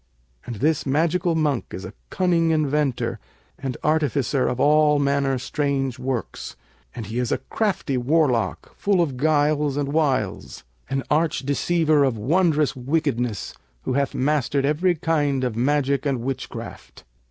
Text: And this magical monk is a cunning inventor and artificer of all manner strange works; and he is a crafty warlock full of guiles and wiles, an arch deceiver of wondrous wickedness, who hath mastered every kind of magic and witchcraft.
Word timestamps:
And 0.47 0.55
this 0.55 0.83
magical 0.83 1.35
monk 1.35 1.65
is 1.75 1.85
a 1.85 1.93
cunning 2.09 2.49
inventor 2.49 3.19
and 3.59 3.77
artificer 3.83 4.47
of 4.47 4.59
all 4.59 4.97
manner 4.97 5.37
strange 5.37 5.99
works; 5.99 6.55
and 6.95 7.05
he 7.05 7.19
is 7.19 7.31
a 7.31 7.37
crafty 7.37 7.97
warlock 7.97 8.73
full 8.75 8.99
of 8.99 9.15
guiles 9.15 9.77
and 9.77 9.93
wiles, 9.93 10.63
an 10.89 11.03
arch 11.11 11.41
deceiver 11.45 12.03
of 12.03 12.17
wondrous 12.17 12.75
wickedness, 12.75 13.53
who 13.83 13.93
hath 13.93 14.15
mastered 14.15 14.65
every 14.65 14.95
kind 14.95 15.43
of 15.43 15.55
magic 15.55 16.07
and 16.07 16.21
witchcraft. 16.21 17.03